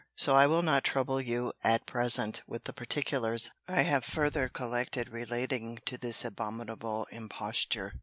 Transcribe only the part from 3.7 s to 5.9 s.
have further collected relating